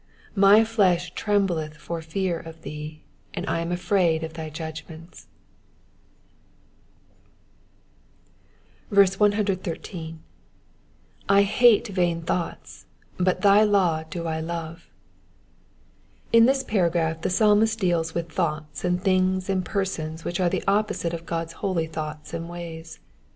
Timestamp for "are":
20.39-20.49